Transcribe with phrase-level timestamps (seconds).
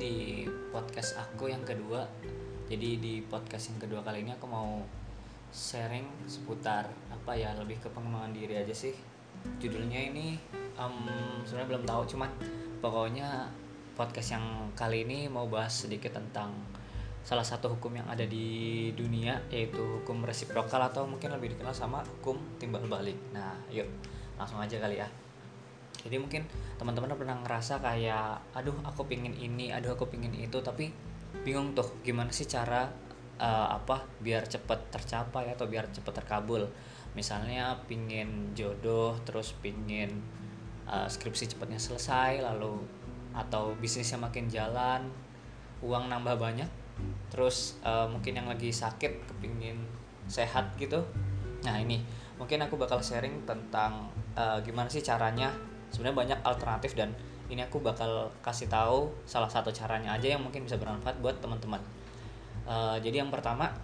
[0.00, 2.08] di podcast aku yang kedua.
[2.72, 4.80] Jadi di podcast yang kedua kali ini aku mau
[5.52, 8.96] sharing seputar apa ya lebih ke pengembangan diri aja sih.
[9.60, 10.40] Judulnya ini
[10.80, 10.94] em,
[11.44, 12.30] sebenarnya belum tahu cuman
[12.80, 13.52] pokoknya
[13.92, 16.56] podcast yang kali ini mau bahas sedikit tentang
[17.20, 22.00] salah satu hukum yang ada di dunia yaitu hukum resiprokal atau mungkin lebih dikenal sama
[22.00, 23.20] hukum timbal balik.
[23.36, 23.84] Nah, yuk
[24.40, 25.29] langsung aja kali ya
[26.00, 26.48] jadi mungkin
[26.80, 30.58] teman-teman pernah ngerasa kayak aduh aku pingin ini aduh aku pingin itu.
[30.60, 30.88] Tapi
[31.44, 32.88] bingung tuh gimana sih cara
[33.36, 36.64] uh, apa biar cepet tercapai atau biar cepet terkabul.
[37.12, 40.24] Misalnya pingin jodoh terus pingin
[40.88, 42.80] uh, skripsi cepatnya selesai lalu
[43.30, 45.06] atau bisnisnya makin jalan
[45.80, 46.66] uang nambah banyak
[47.30, 49.80] terus uh, mungkin yang lagi sakit kepingin
[50.26, 51.04] sehat gitu.
[51.66, 52.00] Nah ini.
[52.40, 55.52] Mungkin aku bakal sharing tentang uh, gimana sih caranya
[55.90, 57.12] sebenarnya banyak alternatif dan
[57.50, 61.82] ini aku bakal kasih tahu salah satu caranya aja yang mungkin bisa bermanfaat buat teman-teman.
[62.62, 63.74] Uh, jadi yang pertama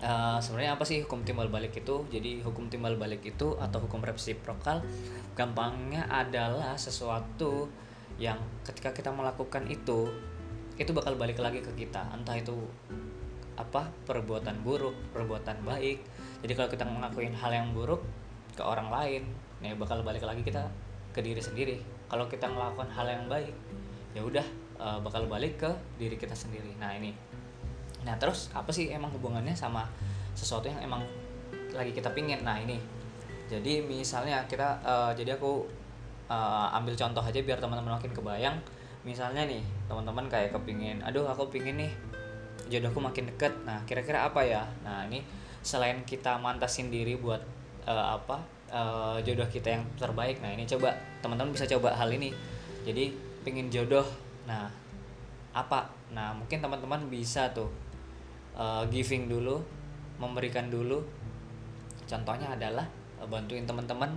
[0.00, 2.08] uh, sebenarnya apa sih hukum timbal balik itu?
[2.08, 4.80] Jadi hukum timbal balik itu atau hukum resiprokal
[5.36, 7.68] gampangnya adalah sesuatu
[8.16, 10.08] yang ketika kita melakukan itu
[10.80, 12.08] itu bakal balik lagi ke kita.
[12.16, 12.56] Entah itu
[13.60, 13.92] apa?
[14.08, 16.00] Perbuatan buruk perbuatan baik.
[16.40, 18.00] Jadi kalau kita mengakuin hal yang buruk
[18.56, 19.28] ke orang lain
[19.60, 20.68] nih bakal balik lagi kita
[21.16, 21.80] ke diri sendiri.
[22.12, 23.56] Kalau kita melakukan hal yang baik
[24.12, 26.76] ya udah uh, bakal balik ke diri kita sendiri.
[26.76, 27.16] Nah ini.
[28.04, 29.88] Nah terus apa sih emang hubungannya sama
[30.36, 31.00] sesuatu yang emang
[31.72, 32.44] lagi kita pingin?
[32.44, 32.76] Nah ini.
[33.48, 35.64] Jadi misalnya kita uh, jadi aku
[36.28, 38.56] uh, ambil contoh aja biar teman-teman makin kebayang.
[39.08, 41.92] Misalnya nih teman-teman kayak kepingin aduh aku pingin nih
[42.68, 43.56] jodohku makin deket.
[43.64, 44.68] Nah kira-kira apa ya?
[44.84, 45.24] Nah ini
[45.64, 47.42] selain kita mantasin diri buat
[47.86, 50.42] uh, apa uh, jodoh kita yang terbaik.
[50.42, 52.32] Nah ini coba teman-teman bisa coba hal ini.
[52.86, 54.06] Jadi pengen jodoh.
[54.46, 54.70] Nah
[55.54, 55.90] apa?
[56.12, 57.70] Nah mungkin teman-teman bisa tuh
[58.56, 59.62] uh, giving dulu
[60.16, 61.02] memberikan dulu.
[62.06, 62.86] Contohnya adalah
[63.18, 64.10] uh, bantuin teman-teman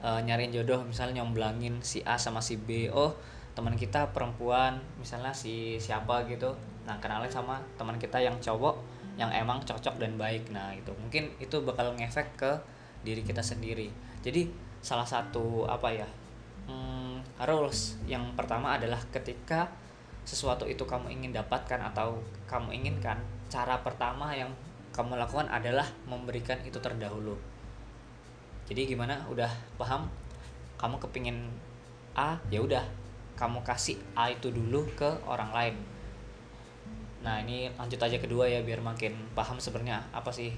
[0.00, 0.84] uh, nyariin jodoh.
[0.84, 2.88] Misalnya nyomblangin si A sama si B.
[2.92, 3.16] Oh
[3.56, 4.80] teman kita perempuan.
[5.00, 6.52] Misalnya si siapa gitu.
[6.84, 10.46] Nah kenalin sama teman kita yang cowok yang emang cocok dan baik.
[10.54, 12.52] Nah itu mungkin itu bakal ngefek ke
[13.02, 13.90] diri kita sendiri.
[14.22, 14.48] Jadi
[14.78, 16.08] salah satu apa ya
[16.70, 19.66] hmm, rules yang pertama adalah ketika
[20.22, 23.16] sesuatu itu kamu ingin dapatkan atau kamu inginkan
[23.48, 24.52] cara pertama yang
[24.92, 27.38] kamu lakukan adalah memberikan itu terdahulu.
[28.68, 29.24] Jadi gimana?
[29.32, 29.48] Udah
[29.80, 30.04] paham?
[30.76, 31.48] Kamu kepingin
[32.12, 32.84] A ya udah.
[33.38, 35.76] Kamu kasih A itu dulu ke orang lain.
[37.24, 40.52] Nah ini lanjut aja kedua ya biar makin paham sebenarnya apa sih.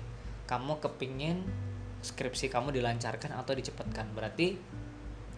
[0.50, 1.47] Kamu kepingin
[2.00, 4.12] skripsi kamu dilancarkan atau dicepatkan.
[4.16, 4.56] Berarti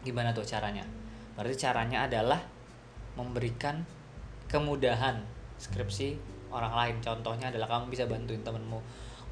[0.03, 0.87] gimana tuh caranya?
[1.35, 2.41] Berarti caranya adalah
[3.19, 3.83] memberikan
[4.49, 5.23] kemudahan
[5.59, 6.17] skripsi
[6.53, 6.97] orang lain.
[7.03, 8.81] Contohnya adalah kamu bisa bantuin temenmu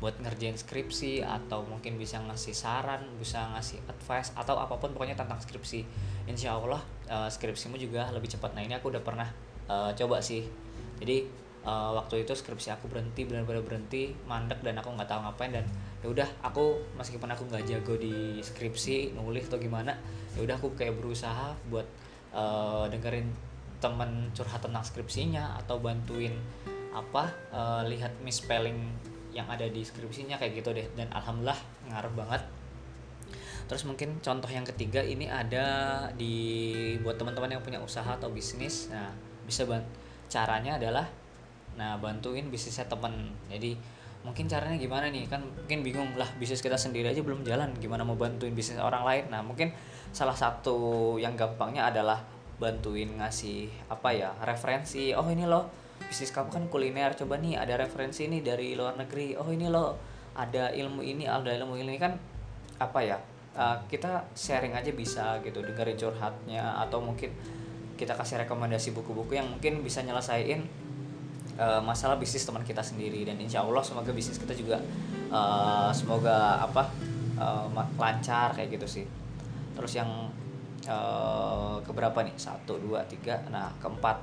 [0.00, 5.12] buat ngerjain skripsi atau mungkin bisa ngasih saran bisa ngasih advice atau apa pun pokoknya
[5.12, 5.84] tentang skripsi.
[6.24, 6.80] Insya Allah
[7.12, 8.56] uh, skripsimu juga lebih cepat.
[8.56, 9.28] Nah ini aku udah pernah
[9.68, 10.48] uh, coba sih.
[10.97, 11.28] Jadi
[11.65, 15.66] uh, waktu itu skripsi aku berhenti benar-benar berhenti mandek dan aku nggak tahu ngapain dan
[16.00, 19.93] ya udah aku meskipun aku nggak jago di skripsi nulis atau gimana
[20.37, 21.84] ya udah aku kayak berusaha buat
[22.32, 23.28] uh, dengerin
[23.81, 26.37] temen curhat tentang skripsinya atau bantuin
[26.93, 28.77] apa uh, lihat misspelling
[29.31, 32.42] yang ada di skripsinya kayak gitu deh dan alhamdulillah ngaruh banget.
[33.71, 38.91] Terus mungkin contoh yang ketiga ini ada di buat teman-teman yang punya usaha atau bisnis.
[38.91, 39.15] Nah
[39.47, 39.87] bisa bantu
[40.31, 41.06] caranya adalah
[41.78, 43.32] nah bantuin bisnisnya temen.
[43.50, 43.76] Jadi
[44.20, 45.25] mungkin caranya gimana nih?
[45.28, 47.72] Kan mungkin bingung lah bisnis kita sendiri aja belum jalan.
[47.81, 49.25] Gimana mau bantuin bisnis orang lain?
[49.32, 49.72] Nah mungkin
[50.10, 52.20] salah satu yang gampangnya adalah
[52.60, 55.16] bantuin ngasih apa ya referensi.
[55.16, 55.72] Oh ini loh
[56.04, 57.16] bisnis kamu kan kuliner.
[57.16, 59.38] Coba nih ada referensi nih dari luar negeri.
[59.41, 59.97] Oh ini loh
[60.36, 61.97] ada ilmu ini ada ilmu ini.
[61.97, 62.21] Kan
[62.77, 63.16] apa ya
[63.56, 66.77] uh, kita sharing aja bisa gitu dengerin curhatnya.
[66.84, 67.33] Atau mungkin
[67.97, 70.65] kita kasih rekomendasi buku-buku yang mungkin bisa nyelesain
[71.60, 73.28] uh, masalah bisnis teman kita sendiri.
[73.28, 74.80] Dan insya Allah semoga bisnis kita juga
[75.28, 76.89] uh, semoga apa
[77.36, 77.68] uh,
[78.01, 79.07] lancar kayak gitu sih.
[79.77, 80.33] Terus yang
[80.89, 82.34] uh, keberapa nih?
[82.41, 83.45] Satu dua tiga.
[83.53, 84.16] Nah keempat.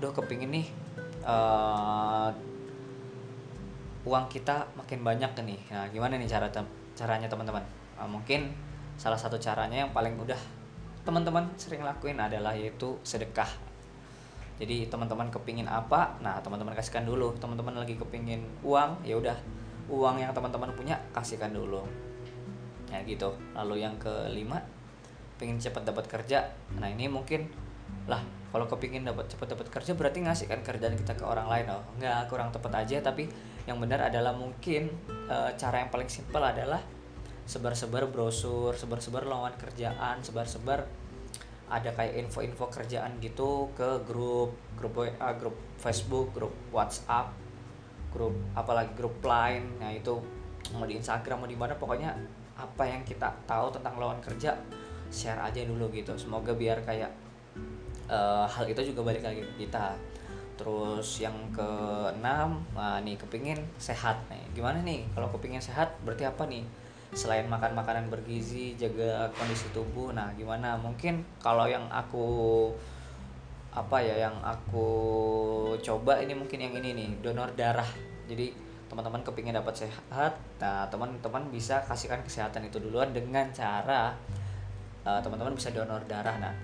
[0.00, 0.66] Doh kepingin nih
[1.22, 2.32] uh,
[4.02, 5.60] uang kita makin banyak nih.
[5.70, 6.50] Nah gimana nih cara
[6.96, 7.62] caranya teman-teman?
[8.00, 8.50] Uh, mungkin
[8.98, 10.38] salah satu caranya yang paling udah
[11.02, 13.48] teman-teman sering lakuin adalah yaitu sedekah
[14.60, 17.32] jadi teman-teman kepingin apa nah teman-teman kasihkan dulu.
[17.40, 19.36] Teman-teman lagi kepingin uang ya udah
[19.88, 21.82] uang yang teman-teman punya kasihkan dulu.
[22.92, 23.32] Ya gitu.
[23.56, 24.60] Lalu yang kelima
[25.40, 26.52] pengen cepat dapat kerja.
[26.78, 27.48] Nah ini mungkin
[28.06, 28.20] lah
[28.52, 31.66] kalau kepingin dapat cepat dapat kerja berarti ngasih kan kerjaan kita ke orang lain.
[31.72, 33.00] Oh nggak kurang tepat aja.
[33.00, 33.26] Tapi
[33.66, 36.82] yang benar adalah mungkin e, cara yang paling simpel adalah
[37.42, 40.86] sebar-sebar brosur sebar-sebar lowongan kerjaan sebar-sebar
[41.72, 47.32] ada kayak info-info kerjaan gitu ke grup grup WA grup Facebook grup WhatsApp
[48.12, 50.20] grup apalagi grup lain nah itu
[50.76, 52.12] mau di Instagram mau di mana pokoknya
[52.56, 54.54] apa yang kita tahu tentang lawan kerja
[55.12, 56.16] share aja dulu gitu.
[56.16, 57.12] Semoga biar kayak
[58.08, 59.92] uh, hal itu juga balik lagi ke kita.
[60.56, 64.42] Terus yang keenam nah nih kepingin sehat nih.
[64.56, 65.04] Gimana nih?
[65.12, 66.64] Kalau kepingin sehat berarti apa nih
[67.12, 70.76] selain makan makanan bergizi jaga kondisi tubuh nah gimana?
[70.80, 72.26] Mungkin kalau yang aku
[73.72, 74.88] apa ya yang aku
[75.80, 77.88] coba ini mungkin yang ini nih donor darah.
[78.28, 78.52] Jadi
[78.88, 84.12] teman-teman kepingin dapat sehat nah teman-teman bisa kasihkan kesehatan itu duluan dengan cara
[85.04, 86.36] uh, teman-teman bisa donor darah.
[86.40, 86.54] Nah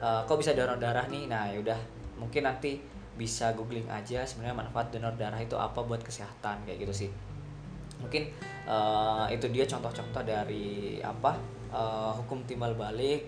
[0.00, 1.28] uh, kok bisa donor darah nih?
[1.28, 1.80] Nah yaudah
[2.18, 2.80] mungkin nanti
[3.18, 7.10] bisa googling aja sebenarnya manfaat donor darah itu apa buat kesehatan kayak gitu sih
[7.98, 8.30] mungkin
[8.64, 11.34] uh, itu dia contoh-contoh dari apa
[11.74, 13.26] uh, hukum timbal balik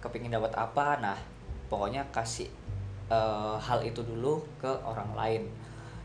[0.00, 1.00] kepingin dapat apa.
[1.00, 1.18] Nah
[1.68, 2.48] pokoknya kasih
[3.12, 5.42] uh, hal itu dulu ke orang lain.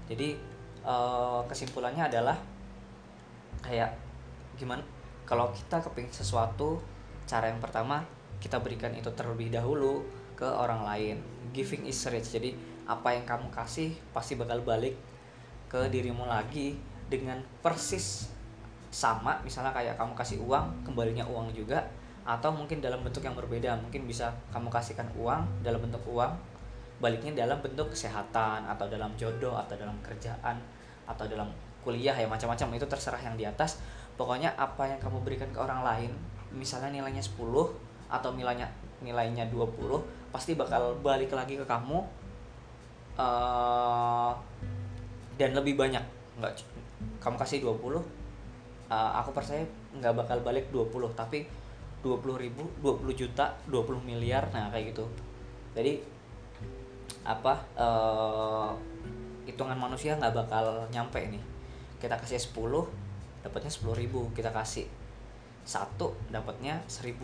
[0.10, 0.38] Jadi
[0.86, 2.38] uh, kesimpulannya adalah
[3.64, 3.96] kayak
[4.60, 4.84] gimana?
[5.26, 6.78] Kalau kita kepingin sesuatu
[7.26, 8.06] cara yang pertama
[8.38, 10.06] kita berikan itu terlebih dahulu
[10.38, 11.18] ke orang lain.
[11.56, 12.30] Giving is rich.
[12.36, 12.54] Jadi
[12.86, 14.94] apa yang kamu kasih pasti bakal balik
[15.66, 16.78] ke dirimu lagi
[17.12, 18.32] dengan persis
[18.90, 21.84] sama misalnya kayak kamu kasih uang kembalinya uang juga
[22.26, 26.34] atau mungkin dalam bentuk yang berbeda mungkin bisa kamu kasihkan uang dalam bentuk uang
[27.04, 30.56] baliknya dalam bentuk kesehatan atau dalam jodoh atau dalam kerjaan
[31.06, 31.52] atau dalam
[31.86, 33.78] kuliah ya macam-macam itu terserah yang di atas.
[34.16, 36.12] Pokoknya apa yang kamu berikan ke orang lain
[36.56, 37.36] misalnya nilainya 10
[38.08, 38.72] atau nilainya
[39.04, 42.00] nilainya 20 pasti bakal balik lagi ke kamu
[43.20, 44.32] uh,
[45.36, 46.02] dan lebih banyak.
[46.40, 46.64] Nggak
[47.20, 48.02] kamu kasih 20 uh,
[48.92, 49.66] eh, aku percaya
[49.98, 51.48] nggak bakal balik 20 tapi
[52.06, 55.06] 20 ribu 20 juta 20 miliar nah kayak gitu.
[55.74, 56.06] Jadi
[57.26, 58.70] apa uh,
[59.50, 61.42] hitungan manusia nggak bakal nyampe nih
[61.98, 62.86] kita kasih 10
[63.42, 64.86] dapatnya 10 ribu kita kasih
[65.66, 67.18] satu dapatnya 1000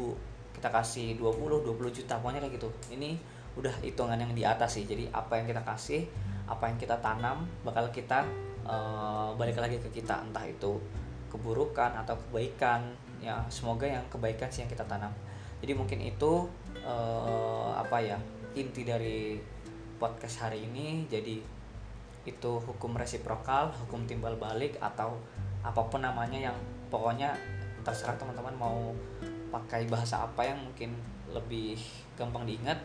[0.58, 2.70] kita kasih 20 20 juta pokoknya kayak gitu.
[2.94, 3.18] Ini
[3.58, 4.86] udah hitungan yang di atas sih.
[4.90, 6.10] Jadi apa yang kita kasih
[6.50, 8.26] apa yang kita tanam bakal kita
[8.68, 10.78] uh, balik lagi ke kita entah itu
[11.32, 12.92] keburukan atau kebaikan
[13.24, 15.14] ya semoga yang kebaikan sih yang kita tanam.
[15.62, 16.50] Jadi mungkin itu
[16.84, 18.18] uh, apa ya
[18.58, 19.38] inti dari
[20.02, 21.06] podcast hari ini.
[21.08, 21.62] Jadi
[22.22, 25.18] itu hukum resiprokal hukum timbal balik atau
[25.66, 26.58] apa pun namanya yang
[26.94, 27.34] pokoknya
[27.82, 28.94] terserah teman-teman mau
[29.50, 30.94] pakai bahasa apa yang mungkin
[31.34, 31.78] lebih
[32.14, 32.78] gampang diingat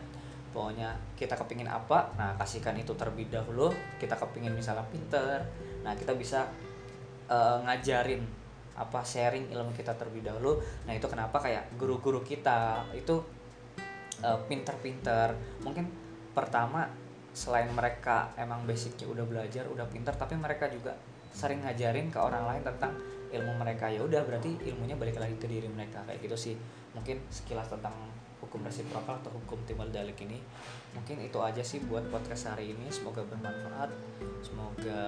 [0.57, 3.69] pokoknya kita kepingin apa nah kasihkan itu terlebih dahulu.
[4.01, 5.45] Kita kepingin misalnya pinter
[5.85, 6.49] nah kita bisa
[7.29, 8.25] uh, ngajarin
[8.73, 10.57] apa sharing ilmu kita terlebih dahulu.
[10.89, 13.21] Nah itu kenapa kayak guru-guru kita itu
[14.25, 15.37] uh, pinter-pinter.
[15.61, 15.85] Mungkin
[16.33, 16.89] pertama
[17.37, 20.97] selain mereka emang basicnya udah belajar udah pinter tapi mereka juga
[21.29, 22.97] sering ngajarin ke orang lain tentang
[23.29, 23.93] ilmu mereka.
[23.93, 26.01] Ya udah berarti ilmunya balik lagi ke diri mereka.
[26.09, 26.55] Kayak gitu sih.
[26.97, 27.93] Mungkin sekilas tentang
[28.37, 30.37] hukum resiprokal atau hukum timbal dalik ini
[30.93, 32.89] mungkin itu aja sih buat podcast hari ini.
[32.89, 33.89] Semoga bermanfaat.
[34.41, 35.01] Semoga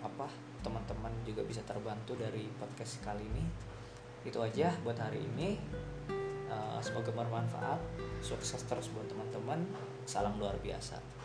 [0.00, 0.26] apa
[0.60, 3.44] teman-teman juga bisa terbantu dari podcast kali ini.
[4.24, 5.60] Itu aja buat hari ini.
[6.48, 7.80] Uh, semoga bermanfaat.
[8.24, 9.64] Sukses terus buat teman-teman.
[10.08, 11.16] Salam luar biasa